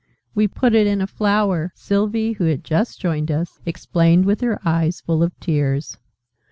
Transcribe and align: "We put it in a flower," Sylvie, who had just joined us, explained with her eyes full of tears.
"We 0.33 0.47
put 0.47 0.73
it 0.73 0.87
in 0.87 0.99
a 0.99 1.05
flower," 1.05 1.71
Sylvie, 1.75 2.31
who 2.31 2.45
had 2.45 2.63
just 2.63 2.99
joined 2.99 3.29
us, 3.29 3.59
explained 3.67 4.25
with 4.25 4.41
her 4.41 4.59
eyes 4.67 4.99
full 4.99 5.21
of 5.21 5.39
tears. 5.39 5.99